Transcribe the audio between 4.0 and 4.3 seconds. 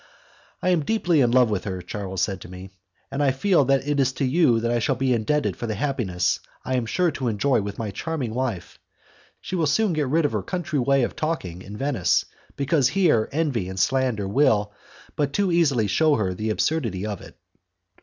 to